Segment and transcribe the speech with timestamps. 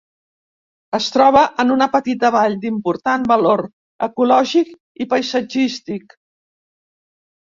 [0.97, 3.61] Es troba en una petita vall d'important valor
[4.07, 4.71] ecològic
[5.05, 6.17] i paisatgístic.